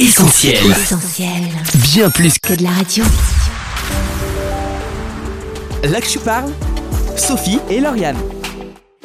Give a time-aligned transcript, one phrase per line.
[0.00, 0.64] Essentiel.
[0.70, 1.28] Essentiel.
[1.74, 3.04] Bien plus que Que de la radio.
[5.82, 6.50] là que je parle,
[7.18, 8.16] Sophie et Lauriane.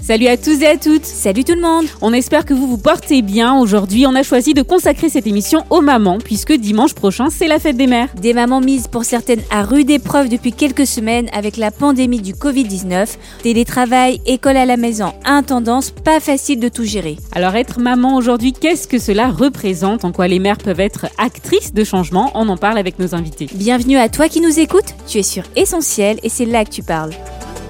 [0.05, 1.87] Salut à tous et à toutes Salut tout le monde.
[1.99, 3.57] On espère que vous vous portez bien.
[3.57, 7.57] Aujourd'hui, on a choisi de consacrer cette émission aux mamans, puisque dimanche prochain, c'est la
[7.57, 8.09] fête des mères.
[8.13, 12.33] Des mamans mises pour certaines à rude épreuve depuis quelques semaines avec la pandémie du
[12.33, 13.15] Covid-19.
[13.41, 17.17] Télétravail, école à la maison, intendance, pas facile de tout gérer.
[17.31, 20.05] Alors être maman aujourd'hui, qu'est-ce que cela représente?
[20.05, 22.29] En quoi les mères peuvent être actrices de changement?
[22.35, 23.49] On en parle avec nos invités.
[23.55, 24.93] Bienvenue à toi qui nous écoutes.
[25.07, 27.15] Tu es sur Essentiel et c'est là que tu parles.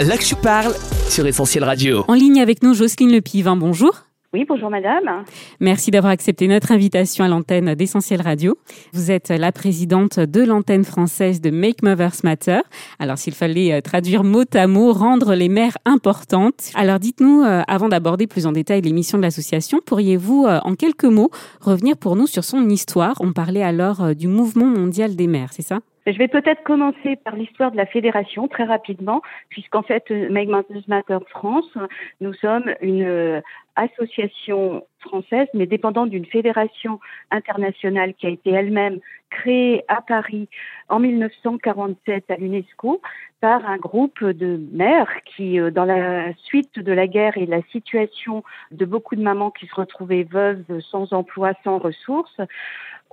[0.01, 0.73] Là que je parle
[1.07, 2.03] sur Essentiel Radio.
[2.09, 3.93] En ligne avec nous, Jocelyne Lepivin, bonjour.
[4.33, 5.23] Oui, bonjour madame.
[5.61, 8.57] Merci d'avoir accepté notre invitation à l'antenne d'Essentiel Radio.
[8.91, 12.59] Vous êtes la présidente de l'antenne française de Make Mothers Matter.
[12.99, 16.71] Alors, s'il fallait euh, traduire mot à mot, rendre les mères importantes.
[16.75, 21.05] Alors, dites-nous, euh, avant d'aborder plus en détail l'émission de l'association, pourriez-vous, euh, en quelques
[21.05, 21.29] mots,
[21.61, 23.15] revenir pour nous sur son histoire?
[23.21, 25.79] On parlait alors du mouvement mondial des mères, c'est ça?
[26.05, 30.49] Je vais peut-être commencer par l'histoire de la fédération très rapidement, puisqu'en fait, euh, Make
[30.49, 31.75] Mothers Matter France,
[32.21, 33.41] nous sommes une euh,
[33.75, 36.99] association française, mais dépendante d'une fédération
[37.31, 38.99] internationale qui a été elle-même
[39.31, 40.47] créée à Paris
[40.89, 43.01] en 1947 à l'UNESCO
[43.41, 47.63] par un groupe de mères qui, euh, dans la suite de la guerre et la
[47.71, 52.39] situation de beaucoup de mamans qui se retrouvaient veuves, sans emploi, sans ressources,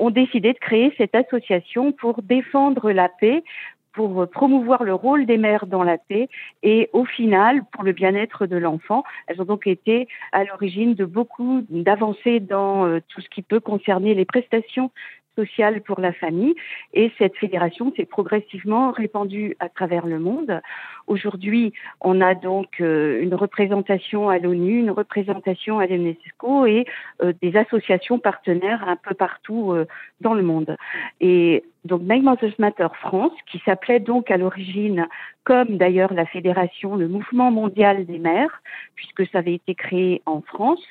[0.02, 3.44] ont décidé de créer cette association pour défendre la paix,
[3.92, 6.28] pour promouvoir le rôle des mères dans la paix
[6.62, 9.04] et au final pour le bien-être de l'enfant.
[9.26, 13.60] Elles ont donc été à l'origine de beaucoup d'avancées dans euh, tout ce qui peut
[13.60, 14.90] concerner les prestations
[15.36, 16.54] sociales pour la famille
[16.92, 20.60] et cette fédération s'est progressivement répandue à travers le monde.
[21.06, 26.84] Aujourd'hui, on a donc euh, une représentation à l'ONU, une représentation à l'UNESCO et
[27.22, 29.86] euh, des associations partenaires un peu partout euh,
[30.20, 30.76] dans le monde.
[31.20, 35.08] Et donc Make Mothers Matter France, qui s'appelait donc à l'origine,
[35.44, 38.62] comme d'ailleurs la fédération, le mouvement mondial des mères,
[38.94, 40.88] puisque ça avait été créé en France.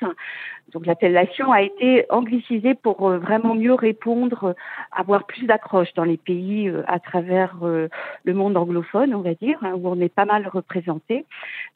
[0.72, 4.52] Donc l'appellation a été anglicisée pour euh, vraiment mieux répondre, euh,
[4.90, 9.58] avoir plus d'accroche dans les pays euh, à travers le monde anglophone, on va dire,
[9.62, 11.24] hein, où on est pas mal représenté.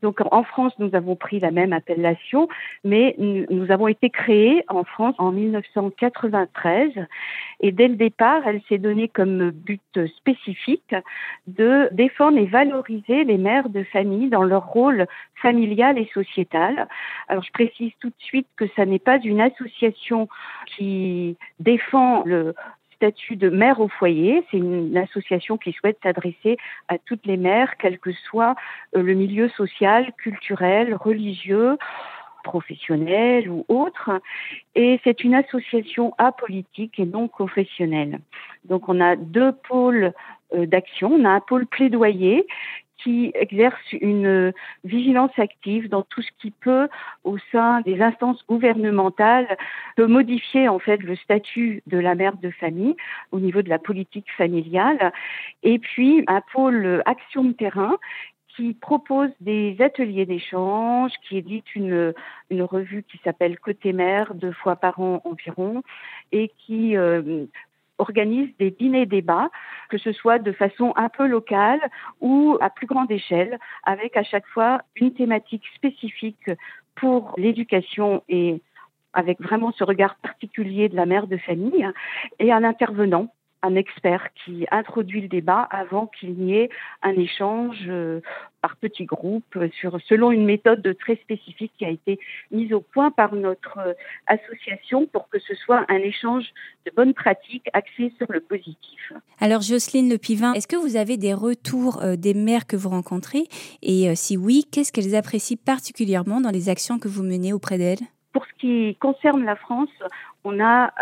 [0.02, 2.48] Donc en France, nous avons pris la même appellation,
[2.84, 6.92] mais nous avons été créés en France en 1993
[7.60, 9.80] et dès le départ, elle s'est donnée comme but
[10.16, 10.94] spécifique
[11.46, 15.06] de défendre et valoriser les mères de famille dans leur rôle
[15.36, 16.88] familial et sociétal.
[17.28, 20.28] Alors je précise tout de suite que ça n'est pas une association
[20.66, 22.54] qui défend le
[22.96, 26.56] statut de mère au foyer, c'est une association qui souhaite s'adresser
[26.88, 28.54] à toutes les mères, quel que soit
[28.96, 31.76] euh, le milieu social, culturel, religieux,
[32.42, 34.10] professionnel ou autre.
[34.74, 38.20] Et c'est une association apolitique et non confessionnelle.
[38.68, 40.12] Donc on a deux pôles
[40.54, 41.12] euh, d'action.
[41.12, 42.46] On a un pôle plaidoyer
[42.98, 44.52] qui exerce une euh,
[44.84, 46.88] vigilance active dans tout ce qui peut,
[47.24, 49.56] au sein des instances gouvernementales,
[49.98, 52.96] modifier en fait le statut de la mère de famille
[53.32, 55.12] au niveau de la politique familiale.
[55.62, 57.96] Et puis un pôle action de terrain
[58.56, 62.14] qui propose des ateliers d'échange, qui édite une,
[62.50, 65.82] une revue qui s'appelle Côté Mère, deux fois par an environ,
[66.32, 67.44] et qui euh,
[67.98, 69.50] organise des dîners-débats,
[69.88, 71.80] que ce soit de façon un peu locale
[72.20, 76.50] ou à plus grande échelle, avec à chaque fois une thématique spécifique
[76.94, 78.60] pour l'éducation et
[79.12, 81.88] avec vraiment ce regard particulier de la mère de famille,
[82.38, 83.28] et un intervenant
[83.62, 86.70] un expert qui introduit le débat avant qu'il n'y ait
[87.02, 88.20] un échange euh,
[88.60, 92.18] par petits groupes sur, selon une méthode très spécifique qui a été
[92.50, 93.92] mise au point par notre euh,
[94.26, 96.44] association pour que ce soit un échange
[96.84, 99.12] de bonnes pratiques axé sur le positif.
[99.40, 102.90] Alors Jocelyne Le Pivin, est-ce que vous avez des retours euh, des mères que vous
[102.90, 103.44] rencontrez?
[103.82, 108.04] Et si oui, qu'est-ce qu'elles apprécient particulièrement dans les actions que vous menez auprès d'elles?
[108.32, 109.88] Pour ce qui concerne la France,
[110.44, 110.92] on a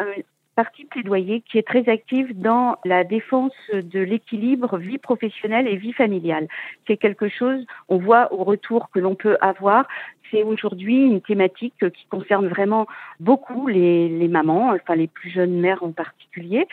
[0.56, 5.76] un parti plaidoyer qui est très active dans la défense de l'équilibre vie professionnelle et
[5.76, 6.48] vie familiale.
[6.86, 9.86] C'est quelque chose, on voit au retour que l'on peut avoir,
[10.30, 12.86] c'est aujourd'hui une thématique qui concerne vraiment
[13.20, 16.66] beaucoup les, les, mamans, enfin les plus jeunes mères en particulier.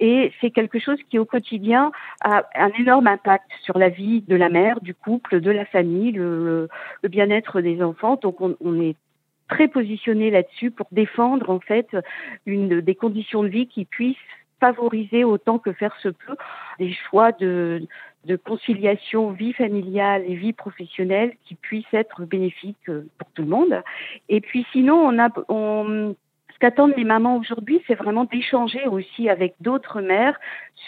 [0.00, 1.92] Et c'est quelque chose qui au quotidien
[2.22, 6.12] a un énorme impact sur la vie de la mère, du couple, de la famille,
[6.12, 6.68] le,
[7.02, 8.18] le bien-être des enfants.
[8.20, 8.96] Donc on, on est
[9.50, 11.88] très positionné là-dessus pour défendre en fait
[12.46, 14.16] une des conditions de vie qui puissent
[14.60, 16.36] favoriser autant que faire se peut
[16.78, 17.82] des choix de,
[18.26, 23.82] de conciliation vie familiale et vie professionnelle qui puissent être bénéfiques pour tout le monde.
[24.28, 26.14] Et puis sinon, on a on,
[26.60, 30.38] qu'attendent les mamans aujourd'hui, c'est vraiment d'échanger aussi avec d'autres mères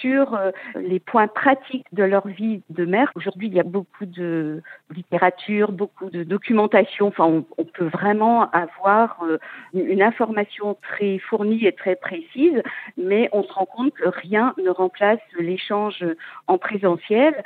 [0.01, 3.11] sur euh, les points pratiques de leur vie de mère.
[3.15, 4.63] Aujourd'hui, il y a beaucoup de
[4.95, 7.09] littérature, beaucoup de documentation.
[7.09, 9.39] Enfin, on, on peut vraiment avoir euh,
[9.75, 12.63] une information très fournie et très précise,
[12.97, 16.05] mais on se rend compte que rien ne remplace l'échange
[16.47, 17.43] en présentiel.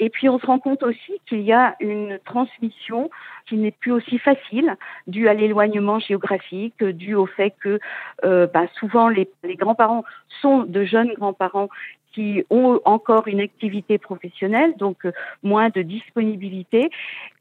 [0.00, 3.10] Et puis on se rend compte aussi qu'il y a une transmission
[3.46, 4.76] qui n'est plus aussi facile,
[5.06, 7.78] due à l'éloignement géographique, due au fait que
[8.24, 10.04] euh, bah, souvent les, les grands-parents
[10.40, 11.68] sont de jeunes grands-parents
[12.12, 15.12] qui ont encore une activité professionnelle, donc euh,
[15.42, 16.90] moins de disponibilité.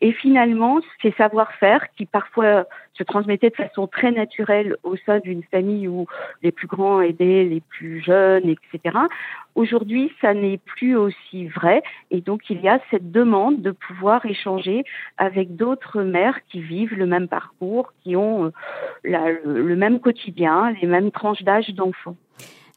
[0.01, 5.43] Et finalement, ces savoir-faire qui parfois se transmettaient de façon très naturelle au sein d'une
[5.43, 6.05] famille où
[6.43, 8.97] les plus grands aidaient les plus jeunes, etc.
[9.55, 11.81] Aujourd'hui, ça n'est plus aussi vrai.
[12.11, 14.83] Et donc, il y a cette demande de pouvoir échanger
[15.17, 18.51] avec d'autres mères qui vivent le même parcours, qui ont euh,
[19.43, 22.17] le même quotidien, les mêmes tranches d'âge d'enfants.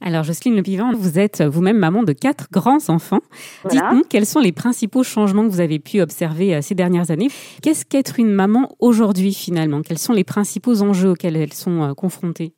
[0.05, 3.21] Alors, Jocelyne Le Pivant, vous êtes vous-même maman de quatre grands-enfants.
[3.63, 3.81] Voilà.
[3.81, 7.29] Dites-nous quels sont les principaux changements que vous avez pu observer euh, ces dernières années?
[7.63, 9.81] Qu'est-ce qu'être une maman aujourd'hui, finalement?
[9.83, 12.53] Quels sont les principaux enjeux auxquels elles sont euh, confrontées?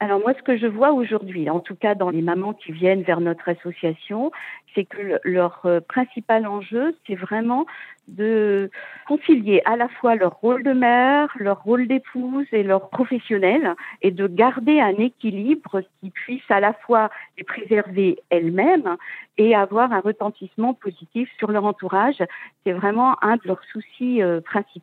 [0.00, 3.02] Alors moi, ce que je vois aujourd'hui, en tout cas dans les mamans qui viennent
[3.02, 4.32] vers notre association,
[4.74, 7.66] c'est que le- leur euh, principal enjeu, c'est vraiment
[8.08, 8.70] de
[9.06, 14.10] concilier à la fois leur rôle de mère, leur rôle d'épouse et leur professionnel, et
[14.10, 18.96] de garder un équilibre qui puisse à la fois les préserver elles-mêmes
[19.38, 22.22] et avoir un retentissement positif sur leur entourage.
[22.64, 24.82] C'est vraiment un de leurs soucis euh, principaux.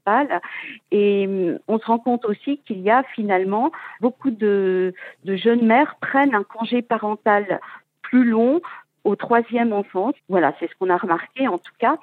[0.92, 3.72] Et hum, on se rend compte aussi qu'il y a finalement
[4.02, 4.94] beaucoup de
[5.26, 7.60] jeunes mères prennent un congé parental
[8.02, 8.62] plus long
[9.04, 10.12] au troisième enfant.
[10.28, 11.98] Voilà, c'est ce qu'on a remarqué en tout cas.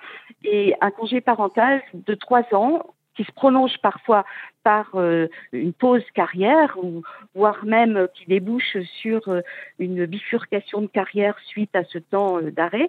[0.45, 2.83] Et un congé parental de trois ans
[3.17, 4.25] qui se prolonge parfois
[4.63, 7.03] par euh, une pause carrière ou
[7.35, 9.41] voire même euh, qui débouche sur euh,
[9.79, 12.89] une bifurcation de carrière suite à ce temps d'arrêt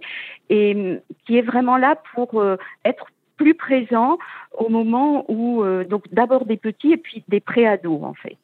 [0.49, 2.43] et hum, qui est vraiment là pour
[2.83, 3.07] être
[3.37, 4.17] plus présent
[4.57, 8.37] au moment où donc d'abord des petits et puis des préados en fait.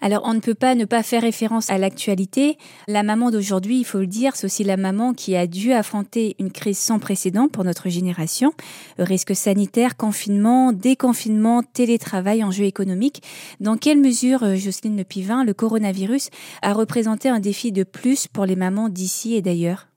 [0.00, 2.58] Alors, on ne peut pas ne pas faire référence à l'actualité.
[2.86, 6.36] La maman d'aujourd'hui, il faut le dire, c'est aussi la maman qui a dû affronter
[6.38, 8.52] une crise sans précédent pour notre génération.
[8.98, 13.22] Risque sanitaire, confinement, déconfinement, télétravail, enjeux économiques.
[13.60, 16.28] Dans quelle mesure, euh, Jocelyne Le Pivin, le coronavirus
[16.62, 19.88] a représenté un défi de plus pour les mamans d'ici et d'ailleurs?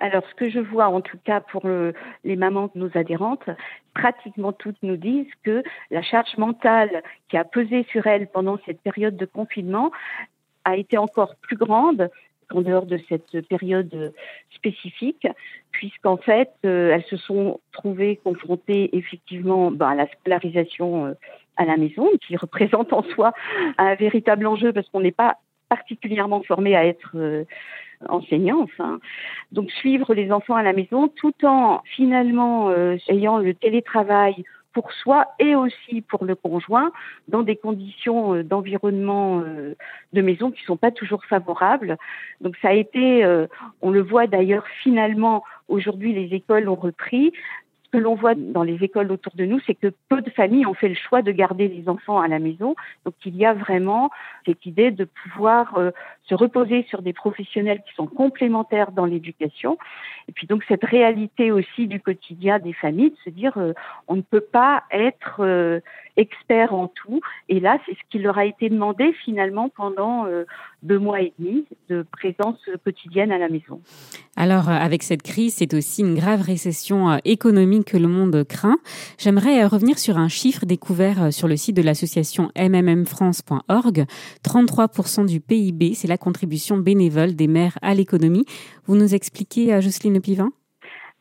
[0.00, 1.92] Alors, ce que je vois, en tout cas pour le-
[2.22, 3.48] les mamans de nos adhérentes,
[3.94, 8.80] pratiquement toutes nous disent que la charge mentale qui a pesé sur elles pendant cette
[8.80, 9.90] période de confinement
[10.64, 12.10] a été encore plus grande
[12.50, 14.14] en dehors de cette période
[14.54, 15.26] spécifique,
[15.72, 21.14] puisqu'en fait, euh, elles se sont trouvées confrontées effectivement ben, à la scolarisation euh,
[21.56, 23.32] à la maison, qui représente en soi
[23.78, 27.44] un véritable enjeu parce qu'on n'est pas particulièrement formé à être euh,
[28.08, 28.60] enseignant.
[28.60, 29.00] Enfin,
[29.52, 34.92] donc suivre les enfants à la maison, tout en finalement euh, ayant le télétravail pour
[34.92, 36.92] soi et aussi pour le conjoint
[37.26, 39.74] dans des conditions euh, d'environnement euh,
[40.12, 41.96] de maison qui sont pas toujours favorables.
[42.40, 43.24] Donc ça a été,
[43.82, 47.32] on le voit d'ailleurs finalement aujourd'hui les écoles ont repris.
[47.88, 50.66] Ce que l'on voit dans les écoles autour de nous, c'est que peu de familles
[50.66, 52.74] ont fait le choix de garder les enfants à la maison.
[53.06, 54.10] Donc il y a vraiment
[54.44, 55.90] cette idée de pouvoir euh,
[56.24, 59.78] se reposer sur des professionnels qui sont complémentaires dans l'éducation.
[60.28, 63.72] Et puis donc cette réalité aussi du quotidien des familles, de se dire euh,
[64.06, 65.80] on ne peut pas être euh,
[66.18, 67.20] expert en tout.
[67.48, 70.44] Et là, c'est ce qui leur a été demandé finalement pendant euh,
[70.82, 73.80] deux mois et demi de présence quotidienne à la maison.
[74.36, 78.44] Alors, euh, avec cette crise, c'est aussi une grave récession euh, économique que le monde
[78.44, 78.78] craint.
[79.16, 84.04] J'aimerais revenir sur un chiffre découvert sur le site de l'association mmmfrance.org.
[84.44, 88.44] 33% du PIB, c'est la contribution bénévole des mères à l'économie.
[88.86, 90.50] Vous nous expliquez, Jocelyne Pivin?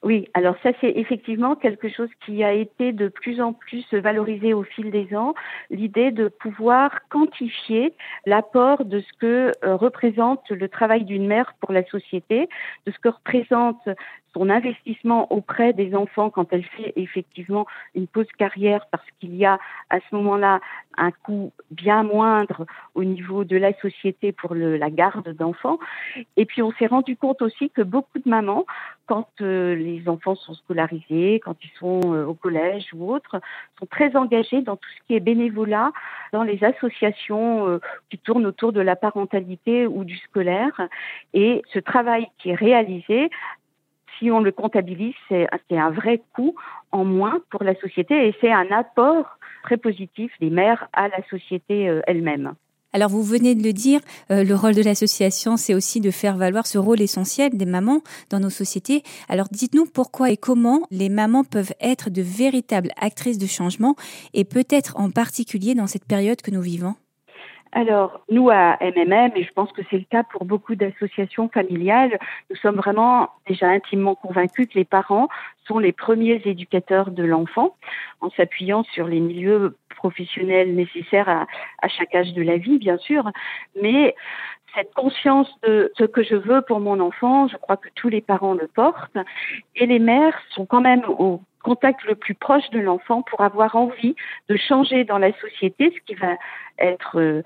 [0.03, 4.53] Oui, alors ça c'est effectivement quelque chose qui a été de plus en plus valorisé
[4.53, 5.33] au fil des ans,
[5.71, 7.93] l'idée de pouvoir quantifier
[8.27, 12.47] l'apport de ce que euh, représente le travail d'une mère pour la société,
[12.85, 13.89] de ce que représente
[14.37, 17.65] son investissement auprès des enfants quand elle fait effectivement
[17.95, 20.59] une pause carrière parce qu'il y a à ce moment-là
[20.97, 22.65] un coût bien moindre
[22.95, 25.79] au niveau de la société pour la garde d'enfants.
[26.35, 28.65] Et puis on s'est rendu compte aussi que beaucoup de mamans,
[29.05, 33.39] quand euh, les enfants sont scolarisés, quand ils sont euh, au collège ou autres,
[33.79, 35.91] sont très engagées dans tout ce qui est bénévolat,
[36.33, 37.79] dans les associations euh,
[38.09, 40.81] qui tournent autour de la parentalité ou du scolaire.
[41.33, 43.29] Et ce travail qui est réalisé
[44.17, 46.55] si on le comptabilise, c'est un vrai coût
[46.91, 49.25] en moins pour la société et c'est un apport
[49.63, 52.53] très positif des mères à la société euh, elle-même.
[52.93, 53.99] Alors vous venez de le dire,
[54.31, 58.01] euh, le rôle de l'association, c'est aussi de faire valoir ce rôle essentiel des mamans
[58.29, 59.03] dans nos sociétés.
[59.27, 63.95] Alors dites-nous pourquoi et comment les mamans peuvent être de véritables actrices de changement
[64.33, 66.95] et peut-être en particulier dans cette période que nous vivons.
[67.71, 72.17] Alors, nous, à MMM, et je pense que c'est le cas pour beaucoup d'associations familiales,
[72.49, 75.27] nous sommes vraiment déjà intimement convaincus que les parents
[75.67, 77.75] sont les premiers éducateurs de l'enfant,
[78.21, 81.47] en s'appuyant sur les milieux professionnels nécessaires à,
[81.81, 83.29] à, chaque âge de la vie, bien sûr,
[83.81, 84.15] mais
[84.75, 88.21] cette conscience de ce que je veux pour mon enfant, je crois que tous les
[88.21, 89.17] parents le portent,
[89.75, 93.75] et les mères sont quand même au contact le plus proche de l'enfant pour avoir
[93.75, 94.15] envie
[94.47, 96.35] de changer dans la société, ce qui va
[96.79, 97.41] être euh,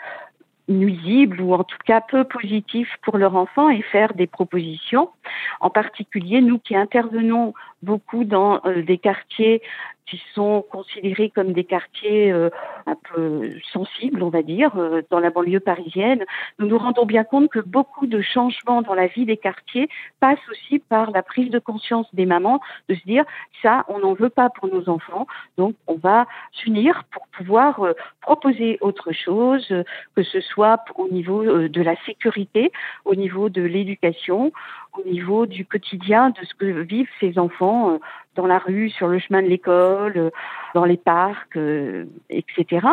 [0.68, 5.10] nuisible ou en tout cas peu positif pour leur enfant et faire des propositions.
[5.60, 9.64] En particulier, nous qui intervenons beaucoup dans euh, des quartiers
[10.06, 12.50] qui sont considérés comme des quartiers euh,
[12.86, 16.26] un peu sensibles, on va dire, euh, dans la banlieue parisienne,
[16.60, 19.90] nous nous rendons bien compte que beaucoup de changements dans la vie des quartiers
[20.20, 23.24] passent aussi par la prise de conscience des mamans de se dire
[23.62, 25.28] ça, on n'en veut pas pour nos enfants,
[25.58, 29.68] donc on va s'unir pour pouvoir euh, proposer autre chose,
[30.16, 32.72] que ce soit au niveau de la sécurité,
[33.06, 34.52] au niveau de l'éducation,
[34.94, 38.00] au niveau du quotidien de ce que vivent ces enfants
[38.36, 40.30] dans la rue, sur le chemin de l'école, euh,
[40.74, 42.88] dans les parcs, euh, etc.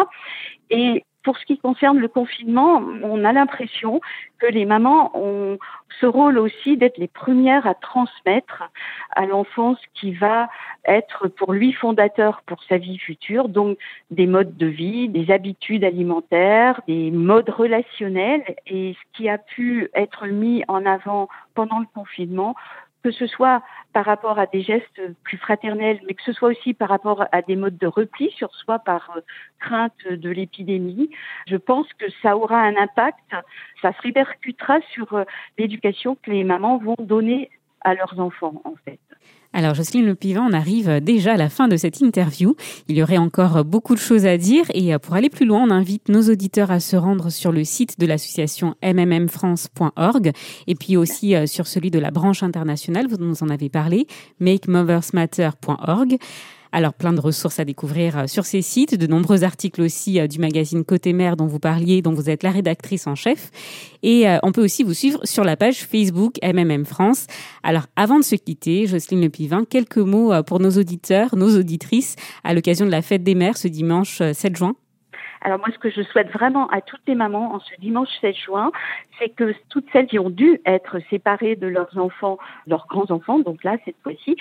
[0.71, 4.01] Et pour ce qui concerne le confinement, on a l'impression
[4.39, 5.59] que les mamans ont
[6.01, 8.71] ce rôle aussi d'être les premières à transmettre
[9.17, 10.49] à l'enfant ce qui va
[10.85, 13.79] être pour lui fondateur pour sa vie future, donc
[14.11, 18.45] des modes de vie, des habitudes alimentaires, des modes relationnels.
[18.67, 22.55] Et ce qui a pu être mis en avant pendant le confinement
[23.02, 23.62] que ce soit
[23.93, 27.43] par rapport à des gestes plus fraternels, mais que ce soit aussi par rapport à
[27.43, 29.21] des modes de repli sur soi par euh,
[29.61, 31.11] crainte de l'épidémie,
[31.47, 33.19] je pense que ça aura un impact,
[33.83, 35.25] ça se répercutera sur euh,
[35.59, 37.50] l'éducation que les mamans vont donner
[37.82, 38.99] à leurs enfants, en fait.
[39.54, 42.54] Alors Jocelyne Le on arrive déjà à la fin de cette interview.
[42.87, 45.70] Il y aurait encore beaucoup de choses à dire et pour aller plus loin, on
[45.70, 50.32] invite nos auditeurs à se rendre sur le site de l'association mmmfrance.org
[50.66, 54.06] et puis aussi euh, sur celui de la branche internationale, vous nous en avez parlé,
[54.38, 56.18] makemothersmatter.org.
[56.73, 60.27] Alors plein de ressources à découvrir euh, sur ces sites, de nombreux articles aussi euh,
[60.27, 63.51] du magazine Côté Mère dont vous parliez, dont vous êtes la rédactrice en chef.
[64.03, 67.27] Et euh, on peut aussi vous suivre sur la page Facebook MMM France.
[67.63, 72.17] Alors avant de se quitter, Jocelyne Le Pivin, quelques mots pour nos auditeurs, nos auditrices
[72.45, 74.75] à l'occasion de la fête des mères ce dimanche 7 juin.
[75.42, 78.35] Alors moi, ce que je souhaite vraiment à toutes les mamans en ce dimanche 7
[78.35, 78.73] juin,
[79.18, 83.62] c'est que toutes celles qui ont dû être séparées de leurs enfants, leurs grands-enfants, donc
[83.64, 84.37] là, cette fois-ci,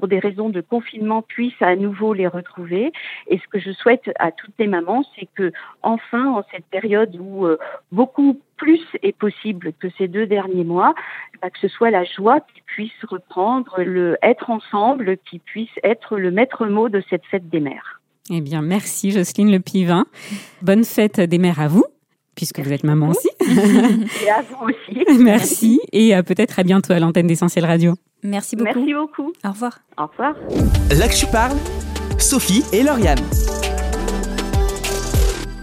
[0.00, 2.90] pour des raisons de confinement, puissent à nouveau les retrouver.
[3.28, 5.52] Et ce que je souhaite à toutes les mamans, c'est que
[5.82, 7.58] enfin, en cette période où euh,
[7.92, 10.94] beaucoup plus est possible que ces deux derniers mois,
[11.42, 16.16] bah, que ce soit la joie qui puisse reprendre, le être ensemble qui puisse être
[16.16, 17.99] le maître mot de cette fête des mères.
[18.32, 20.06] Eh bien, merci Jocelyne Le Pivin.
[20.62, 21.84] Bonne fête des mères à vous,
[22.36, 23.28] puisque vous êtes maman aussi.
[24.24, 25.04] Et à vous aussi.
[25.18, 27.94] Merci et euh, peut-être à bientôt à l'antenne d'Essentiel Radio.
[28.22, 28.78] Merci beaucoup.
[28.78, 29.32] Merci beaucoup.
[29.44, 29.80] Au revoir.
[29.98, 30.34] Au revoir.
[30.96, 31.56] Là que tu parles,
[32.18, 33.18] Sophie et Lauriane.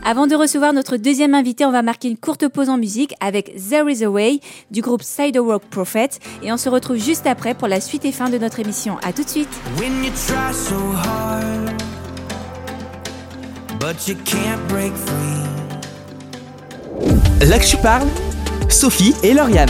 [0.04, 3.54] Avant de recevoir notre deuxième invité, on va marquer une courte pause en musique avec
[3.56, 4.40] There Is a Way
[4.72, 6.10] du groupe Sidewalk Prophet
[6.44, 8.98] et on se retrouve juste après pour la suite et fin de notre émission.
[9.04, 9.50] À tout de suite.
[13.80, 15.44] But you can't break free.
[17.48, 18.08] Là que tu parles,
[18.70, 19.70] Sophie et Lauriane.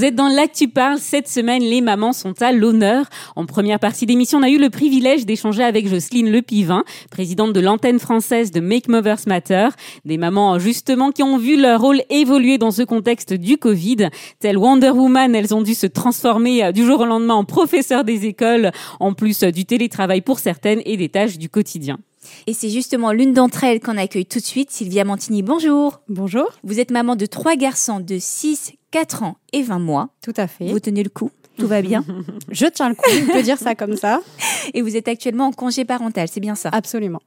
[0.00, 0.96] Vous êtes dans L'Actu Parle.
[0.98, 3.04] Cette semaine, les mamans sont à l'honneur.
[3.36, 7.60] En première partie d'émission, on a eu le privilège d'échanger avec Jocelyne Lepivin, présidente de
[7.60, 9.68] l'antenne française de Make Mothers Matter.
[10.06, 14.08] Des mamans, justement, qui ont vu leur rôle évoluer dans ce contexte du Covid.
[14.38, 18.04] Telle Wonder Woman, elles ont dû se transformer euh, du jour au lendemain en professeurs
[18.04, 21.98] des écoles, en plus euh, du télétravail pour certaines et des tâches du quotidien.
[22.46, 25.42] Et c'est justement l'une d'entre elles qu'on accueille tout de suite, Sylvia Mantini.
[25.42, 26.00] Bonjour.
[26.08, 26.46] Bonjour.
[26.64, 30.10] Vous êtes maman de trois garçons de 6, 4 ans et 20 mois.
[30.22, 30.68] Tout à fait.
[30.68, 32.04] Vous tenez le coup tout va bien
[32.50, 34.20] Je tiens le coup, on peut dire ça comme ça.
[34.74, 36.70] Et vous êtes actuellement en congé parental, c'est bien ça?
[36.72, 37.20] Absolument.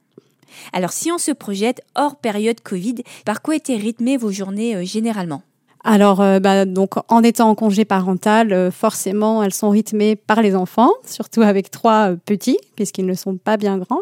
[0.72, 4.84] Alors si on se projette hors période Covid, par quoi étaient rythmées vos journées euh,
[4.84, 5.42] généralement?
[5.86, 10.40] Alors, euh, bah, donc, en étant en congé parental, euh, forcément, elles sont rythmées par
[10.40, 14.00] les enfants, surtout avec trois petits, puisqu'ils ne sont pas bien grands.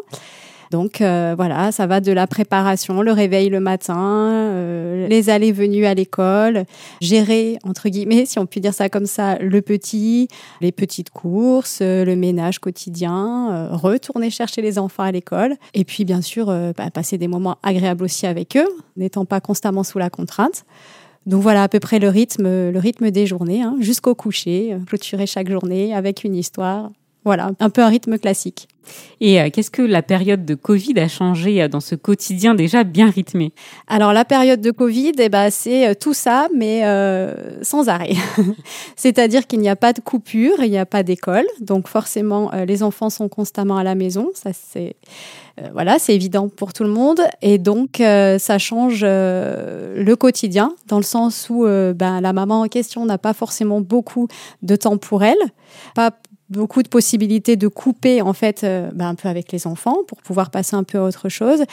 [0.73, 5.85] Donc euh, voilà, ça va de la préparation, le réveil le matin, euh, les allées-venues
[5.85, 6.65] à l'école,
[6.99, 10.29] gérer, entre guillemets, si on peut dire ça comme ça, le petit,
[10.61, 16.05] les petites courses, euh, le ménage quotidien, retourner chercher les enfants à l'école, et puis
[16.05, 20.09] bien sûr bah, passer des moments agréables aussi avec eux, n'étant pas constamment sous la
[20.09, 20.65] contrainte.
[21.27, 25.27] Donc voilà à peu près le rythme, le rythme des journées, hein, jusqu'au coucher, clôturer
[25.27, 26.89] chaque journée avec une histoire.
[27.25, 28.67] Voilà, un peu un rythme classique.
[29.21, 32.83] Et euh, qu'est-ce que la période de Covid a changé euh, dans ce quotidien déjà
[32.83, 33.53] bien rythmé?
[33.87, 36.81] Alors la période de Covid, eh ben, c'est euh, tout ça, mais
[37.61, 38.13] sans arrêt.
[38.95, 42.83] C'est-à-dire qu'il n'y a pas de coupure, il n'y a pas d'école, donc forcément les
[42.83, 44.29] enfants sont constamment à la maison.
[44.33, 44.95] Ça c'est
[45.73, 51.03] voilà, c'est évident pour tout le monde, et donc ça change le quotidien dans le
[51.03, 54.27] sens où ben, la maman en question n'a pas forcément beaucoup
[54.61, 55.37] de temps pour elle,
[55.95, 56.11] pas
[56.53, 60.21] beaucoup de possibilités de couper en fait euh, bah, un peu avec les enfants pour
[60.21, 61.63] pouvoir passer un peu à autre chose.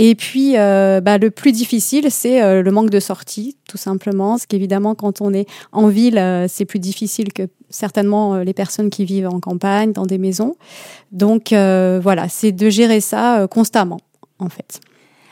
[0.00, 4.30] Et puis, euh, bah, le plus difficile, c'est euh, le manque de sortie, tout simplement.
[4.30, 9.04] Parce qu'évidemment, quand on est en ville, c'est plus difficile que certainement les personnes qui
[9.04, 10.54] vivent en campagne, dans des maisons.
[11.10, 13.98] Donc, voilà, c'est de gérer ça constamment,
[14.38, 14.80] en fait.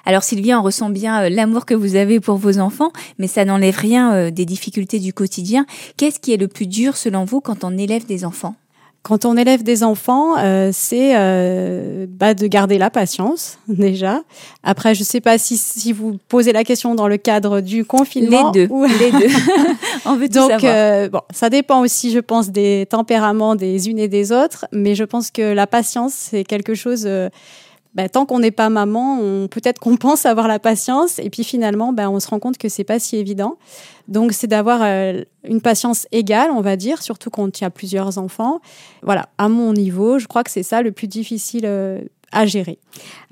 [0.05, 3.77] Alors Sylvie, on ressent bien l'amour que vous avez pour vos enfants, mais ça n'enlève
[3.77, 5.65] rien des difficultés du quotidien.
[5.97, 8.57] Qu'est-ce qui est le plus dur selon vous quand on élève des enfants?
[9.07, 14.23] Quand on élève des enfants, euh, c'est euh, bah, de garder la patience déjà.
[14.65, 17.85] Après, je ne sais pas si, si, vous posez la question dans le cadre du
[17.85, 18.51] confinement.
[18.51, 18.75] Les deux.
[18.75, 18.85] Ou...
[18.85, 19.33] Les deux.
[20.07, 24.01] on veut tout Donc, euh, bon, ça dépend aussi, je pense, des tempéraments des unes
[24.01, 24.67] et des autres.
[24.73, 27.09] Mais je pense que la patience, c'est quelque chose.
[27.97, 31.95] Bah, tant qu'on n'est pas maman, peut-être qu'on pense avoir la patience, et puis finalement,
[31.95, 33.57] bah, on se rend compte que c'est pas si évident.
[34.07, 37.71] Donc, c'est d'avoir euh, une patience égale, on va dire, surtout quand il y a
[37.71, 38.61] plusieurs enfants.
[39.03, 42.01] Voilà, à mon niveau, je crois que c'est ça le plus difficile euh,
[42.33, 42.79] à gérer.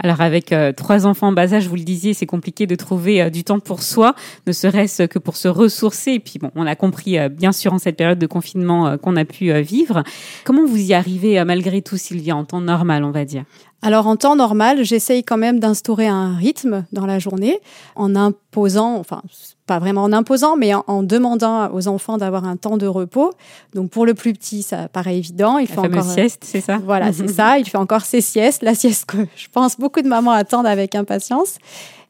[0.03, 3.31] Alors avec euh, trois enfants en bas âge, vous le disiez, c'est compliqué de trouver
[3.31, 4.15] du temps pour soi,
[4.47, 6.13] ne serait-ce que pour se ressourcer.
[6.13, 9.25] Et puis bon, on a compris bien sûr en cette période de confinement qu'on a
[9.25, 10.03] pu vivre.
[10.45, 13.45] Comment vous y arrivez malgré tout, Sylvia, en temps normal, on va dire?
[13.83, 17.61] Alors en temps normal, j'essaye quand même d'instaurer un rythme dans la journée
[17.97, 19.23] en imposant, enfin
[19.67, 23.33] pas vraiment en imposant, mais en, demandant aux enfants d'avoir un temps de repos.
[23.75, 25.59] Donc pour le plus petit, ça paraît évident.
[25.59, 26.79] Il fait encore sieste, c'est ça?
[26.85, 27.59] Voilà, c'est ça.
[27.59, 30.95] Il fait encore ses siestes, la sieste que je pense beaucoup de mamans attendent avec
[30.95, 31.59] impatience.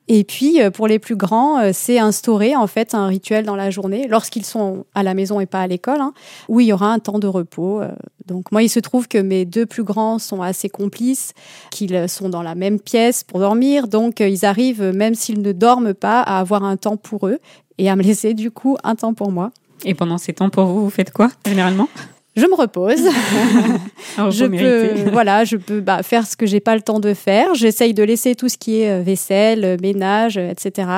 [0.09, 3.57] Et puis, euh, pour les plus grands, euh, c'est instaurer en fait un rituel dans
[3.57, 6.13] la journée, lorsqu'ils sont à la maison et pas à l'école, hein,
[6.49, 7.81] où il y aura un temps de repos.
[7.81, 7.91] Euh.
[8.27, 11.33] Donc moi, il se trouve que mes deux plus grands sont assez complices,
[11.71, 15.95] qu'ils sont dans la même pièce pour dormir, donc ils arrivent, même s'ils ne dorment
[15.95, 17.39] pas, à avoir un temps pour eux
[17.79, 19.51] et à me laisser du coup un temps pour moi.
[19.85, 21.89] Et pendant ces temps pour vous, vous faites quoi généralement?
[22.37, 22.99] Je me repose.
[24.31, 27.55] je peux, voilà, je peux bah, faire ce que j'ai pas le temps de faire.
[27.55, 30.89] J'essaye de laisser tout ce qui est euh, vaisselle, euh, ménage, euh, etc.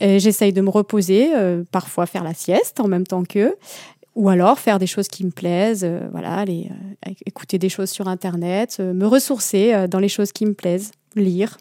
[0.00, 1.30] J'essaye de me reposer,
[1.72, 3.54] parfois faire la sieste en même temps qu'eux,
[4.14, 6.70] ou alors faire des choses qui me plaisent, voilà, aller
[7.26, 11.58] écouter des choses sur Internet, me ressourcer dans les choses qui me plaisent, lire.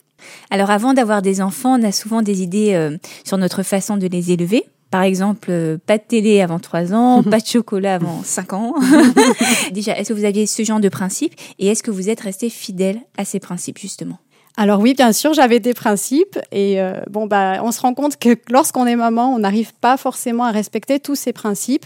[0.52, 4.32] Alors avant d'avoir des enfants, on a souvent des idées sur notre façon de les
[4.32, 4.64] élever.
[4.92, 8.76] Par exemple, euh, pas de télé avant 3 ans, pas de chocolat avant 5 ans.
[9.72, 12.50] Déjà, est-ce que vous aviez ce genre de principe et est-ce que vous êtes resté
[12.50, 14.18] fidèle à ces principes justement?
[14.58, 18.18] Alors oui, bien sûr, j'avais des principes et euh, bon bah on se rend compte
[18.18, 21.86] que lorsqu'on est maman, on n'arrive pas forcément à respecter tous ces principes.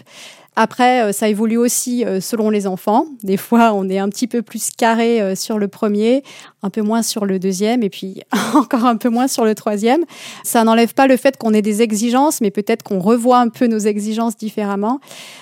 [0.56, 3.08] Après, euh, ça évolue aussi euh, selon les enfants.
[3.24, 6.24] Des fois, on est un petit peu plus carré euh, sur le premier,
[6.62, 8.22] un peu moins sur le deuxième, et puis
[8.54, 10.04] encore un peu moins sur le troisième.
[10.44, 13.66] Ça n'enlève pas le fait qu'on ait des exigences, mais peut-être qu'on revoit un peu
[13.66, 15.00] nos exigences différemment.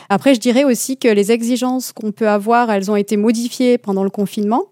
[0.10, 4.04] Après, je dirais aussi que les exigences qu'on peut avoir, elles ont été modifiées pendant
[4.04, 4.66] le confinement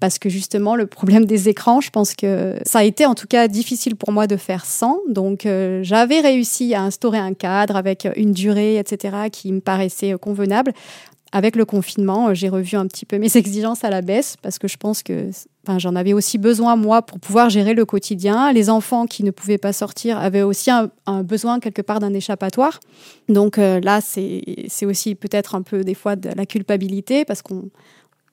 [0.00, 3.26] parce que justement le problème des écrans, je pense que ça a été en tout
[3.26, 4.98] cas difficile pour moi de faire sans.
[5.08, 10.14] Donc euh, j'avais réussi à instaurer un cadre avec une durée, etc., qui me paraissait
[10.20, 10.72] convenable.
[11.32, 14.68] Avec le confinement, j'ai revu un petit peu mes exigences à la baisse parce que
[14.68, 15.30] je pense que
[15.66, 18.52] enfin, j'en avais aussi besoin moi pour pouvoir gérer le quotidien.
[18.52, 20.90] Les enfants qui ne pouvaient pas sortir avaient aussi un,
[21.24, 22.80] besoin quelque part d'un échappatoire.
[23.28, 27.70] Donc euh, là, c'est aussi peut-être un peu des fois de la culpabilité parce qu'on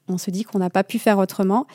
[0.10, 1.66] on se dit qu'on n'a pas pu faire autrement.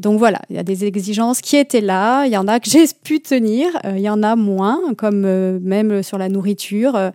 [0.00, 2.70] Donc voilà, il y a des exigences qui étaient là, il y en a que
[2.70, 6.96] j'ai pu tenir, euh, il y en a moins, comme euh, même sur la nourriture.
[6.96, 7.10] Euh,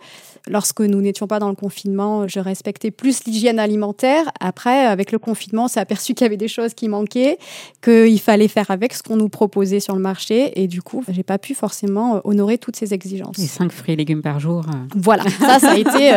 [0.48, 4.26] lorsque nous n'étions pas dans le confinement, je respectais plus l'hygiène alimentaire.
[4.40, 7.38] Après, avec le confinement, on s'est aperçu qu'il y avait des choses qui manquaient,
[7.84, 10.60] qu'il fallait faire avec ce qu'on nous proposait sur le marché.
[10.62, 13.38] Et du coup, j'ai pas pu forcément honorer toutes ces exigences.
[13.40, 14.66] Et cinq fruits et légumes par jour.
[14.96, 16.12] Voilà, ça, ça a été,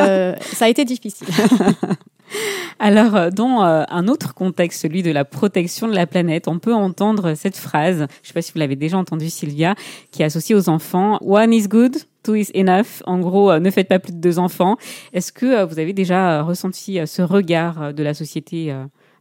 [0.55, 1.27] ça a été difficile.
[2.79, 6.59] Alors, euh, dans euh, un autre contexte, celui de la protection de la planète, on
[6.59, 9.75] peut entendre cette phrase, je ne sais pas si vous l'avez déjà entendue Sylvia,
[10.11, 13.03] qui est associée aux enfants, One is good, two is enough.
[13.07, 14.77] En gros, euh, ne faites pas plus de deux enfants.
[15.13, 18.75] Est-ce que vous avez déjà ressenti ce regard de la société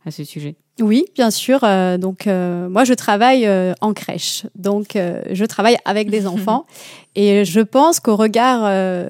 [0.06, 1.60] à ce sujet oui, bien sûr.
[2.00, 3.48] donc, moi, je travaille
[3.82, 4.48] en crèche.
[4.56, 6.66] Donc, je travaille avec des enfants.
[7.14, 8.62] Et je pense qu'au regard,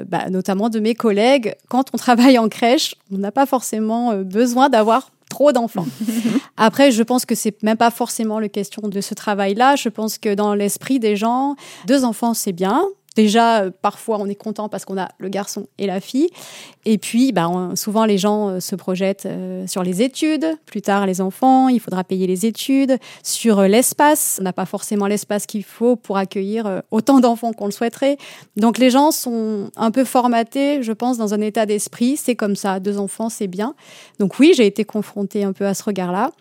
[0.06, 4.68] bah, notamment de mes collègues, quand on travaille en crèche, on n'a pas forcément besoin
[4.68, 5.88] d'avoir trop d'enfants.
[6.58, 9.76] Après, je pense que c'est même pas forcément la question de ce travail-là.
[9.76, 11.56] Je pense que dans l'esprit des gens,
[11.88, 12.84] deux enfants, c'est bien.
[13.15, 16.30] Déjà, euh, parfois, on est content parce qu'on a le garçon et la fille.
[16.86, 20.45] Et puis, bah, souvent, les gens euh, se projettent euh, sur les études.
[20.65, 22.97] Plus tard, les enfants, il faudra payer les études.
[23.21, 27.71] Sur l'espace, on n'a pas forcément l'espace qu'il faut pour accueillir autant d'enfants qu'on le
[27.71, 28.17] souhaiterait.
[28.56, 32.15] Donc, les gens sont un peu formatés, je pense, dans un état d'esprit.
[32.15, 33.76] C'est comme ça, deux enfants, c'est bien.
[34.19, 36.32] Donc, oui, j'ai été confrontée un peu à ce regard-là.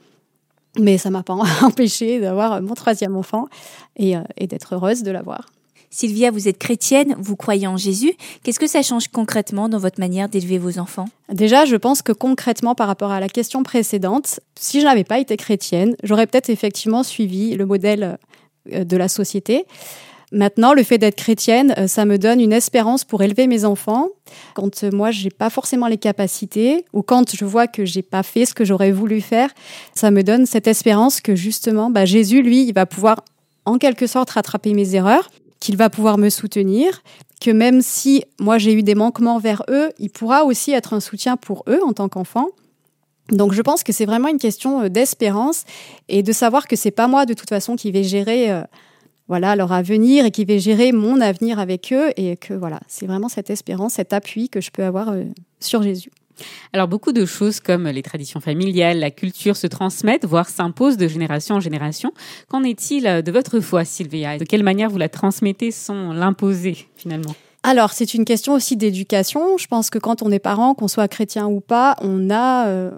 [0.78, 3.48] Mais ça m'a pas empêché d'avoir mon troisième enfant
[3.96, 5.48] et, et d'être heureuse de l'avoir.
[5.92, 8.12] Sylvia, vous êtes chrétienne, vous croyez en Jésus.
[8.42, 11.08] Qu'est-ce que ça change concrètement dans votre manière d'élever vos enfants?
[11.32, 15.18] Déjà, je pense que concrètement, par rapport à la question précédente, si je n'avais pas
[15.18, 18.18] été chrétienne, j'aurais peut-être effectivement suivi le modèle
[18.72, 19.64] euh, de la société.
[20.30, 24.06] Maintenant, le fait d'être chrétienne, euh, ça me donne une espérance pour élever mes enfants.
[24.54, 28.22] Quand euh, moi, j'ai pas forcément les capacités, ou quand je vois que j'ai pas
[28.22, 29.50] fait ce que j'aurais voulu faire,
[29.96, 33.24] ça me donne cette espérance que justement, bah, Jésus, lui, il va pouvoir
[33.64, 35.28] en quelque sorte rattraper mes erreurs
[35.60, 37.02] qu'il va pouvoir me soutenir,
[37.40, 41.00] que même si moi j'ai eu des manquements vers eux, il pourra aussi être un
[41.00, 42.48] soutien pour eux en tant qu'enfants.
[43.30, 45.64] Donc je pense que c'est vraiment une question euh, d'espérance
[46.08, 48.62] et de savoir que c'est pas moi de toute façon qui vais gérer euh,
[49.28, 53.06] voilà leur avenir et qui vais gérer mon avenir avec eux et que voilà, c'est
[53.06, 55.24] vraiment cette espérance, cet appui que je peux avoir euh,
[55.60, 56.10] sur Jésus.
[56.72, 61.08] Alors beaucoup de choses comme les traditions familiales, la culture se transmettent, voire s'imposent de
[61.08, 62.12] génération en génération.
[62.48, 64.38] Qu'en est-il de votre foi, Sylvia?
[64.38, 67.34] De quelle manière vous la transmettez sans l'imposer finalement?
[67.62, 69.58] Alors, c'est une question aussi d'éducation.
[69.58, 72.90] Je pense que quand on est parent, qu'on soit chrétien ou pas, on a, euh,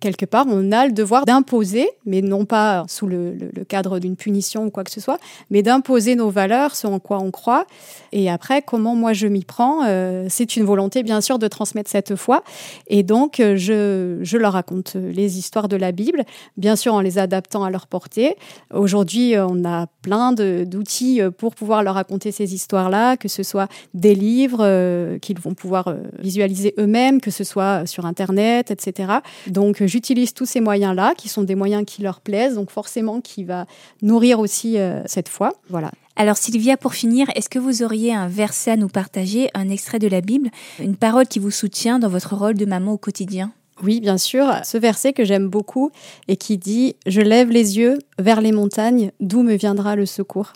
[0.00, 3.36] quelque part, on a le devoir d'imposer, mais non pas sous le,
[3.68, 5.18] cadre d'une punition ou quoi que ce soit,
[5.50, 7.66] mais d'imposer nos valeurs, ce en quoi on croit.
[8.12, 11.90] Et après, comment moi je m'y prends, euh, c'est une volonté bien sûr de transmettre
[11.90, 12.42] cette foi.
[12.88, 16.24] Et donc, euh, je, je, leur raconte les histoires de la Bible,
[16.56, 18.36] bien sûr en les adaptant à leur portée.
[18.74, 24.14] Aujourd'hui, on a plein d'outils pour pouvoir leur raconter ces histoires-là, que ce soit des
[24.14, 29.14] livres euh, qu'ils vont pouvoir visualiser eux-mêmes, que ce soit sur Internet, etc.
[29.46, 33.20] Donc, donc j'utilise tous ces moyens-là, qui sont des moyens qui leur plaisent, donc forcément
[33.20, 33.66] qui va
[34.00, 35.52] nourrir aussi euh, cette foi.
[35.68, 35.90] Voilà.
[36.16, 39.98] Alors Sylvia, pour finir, est-ce que vous auriez un verset à nous partager, un extrait
[39.98, 43.52] de la Bible, une parole qui vous soutient dans votre rôle de maman au quotidien?
[43.82, 44.46] Oui, bien sûr.
[44.64, 45.90] Ce verset que j'aime beaucoup
[46.28, 50.52] et qui dit⁇ Je lève les yeux vers les montagnes, d'où me viendra le secours?⁇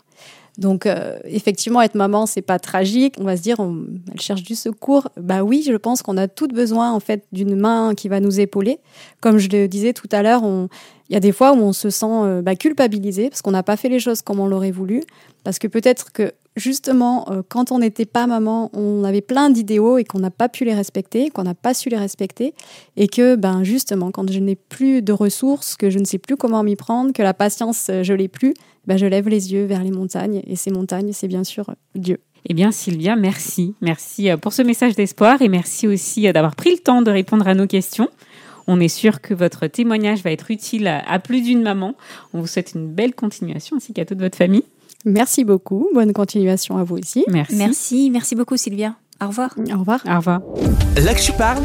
[0.57, 3.15] donc euh, effectivement, être maman, c'est pas tragique.
[3.19, 3.57] On va se dire,
[4.11, 5.07] elle cherche du secours.
[5.17, 8.39] Bah oui, je pense qu'on a toutes besoin en fait d'une main qui va nous
[8.39, 8.79] épauler.
[9.21, 10.43] Comme je le disais tout à l'heure,
[11.09, 13.63] il y a des fois où on se sent euh, bah, culpabilisé parce qu'on n'a
[13.63, 15.03] pas fait les choses comme on l'aurait voulu,
[15.43, 19.97] parce que peut-être que justement, euh, quand on n'était pas maman, on avait plein d'idéaux
[19.97, 22.53] et qu'on n'a pas pu les respecter, qu'on n'a pas su les respecter,
[22.97, 26.35] et que, ben justement, quand je n'ai plus de ressources, que je ne sais plus
[26.35, 28.53] comment m'y prendre, que la patience, je l'ai plus,
[28.87, 32.19] ben, je lève les yeux vers les montagnes, et ces montagnes, c'est bien sûr Dieu.
[32.49, 33.75] Eh bien, Sylvia, merci.
[33.81, 37.11] Merci euh, pour ce message d'espoir et merci aussi euh, d'avoir pris le temps de
[37.11, 38.09] répondre à nos questions.
[38.67, 41.95] On est sûr que votre témoignage va être utile à plus d'une maman.
[42.33, 44.63] On vous souhaite une belle continuation ainsi qu'à toute votre famille.
[45.03, 45.89] Merci beaucoup.
[45.93, 47.25] Bonne continuation à vous aussi.
[47.27, 47.55] Merci.
[47.55, 48.95] Merci, merci beaucoup Sylvia.
[49.21, 49.55] Au revoir.
[49.57, 50.01] Au revoir.
[50.05, 50.41] Au revoir.
[51.03, 51.63] L'Actu parle,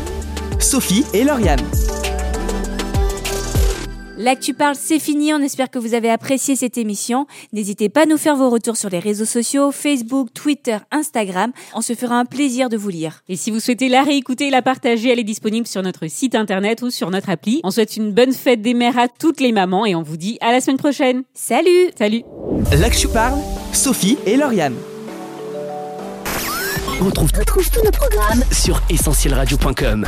[0.58, 1.60] Sophie et Lauriane.
[4.18, 5.34] L'actu parle, c'est fini.
[5.34, 7.26] On espère que vous avez apprécié cette émission.
[7.52, 11.52] N'hésitez pas à nous faire vos retours sur les réseaux sociaux, Facebook, Twitter, Instagram.
[11.74, 13.22] On se fera un plaisir de vous lire.
[13.28, 16.80] Et si vous souhaitez la réécouter, la partager, elle est disponible sur notre site internet
[16.80, 17.60] ou sur notre appli.
[17.62, 20.38] On souhaite une bonne fête des mères à toutes les mamans et on vous dit
[20.40, 21.22] à la semaine prochaine.
[21.34, 22.22] Salut Salut
[22.72, 23.38] L'Actu parle,
[23.72, 24.76] Sophie et Lauriane.
[27.00, 30.06] On retrouve, tous nos programmes sur essentielradio.com.